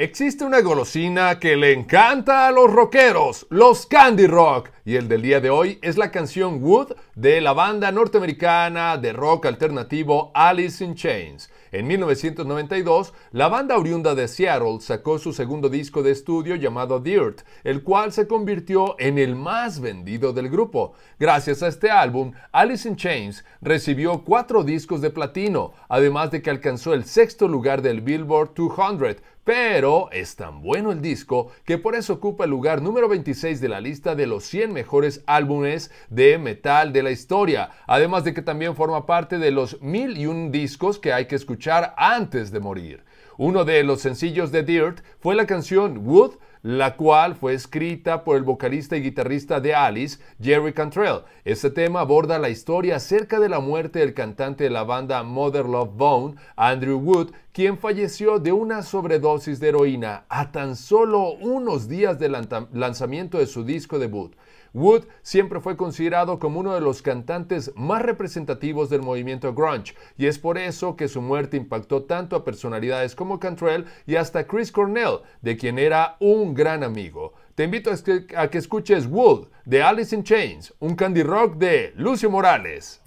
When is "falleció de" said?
57.78-58.52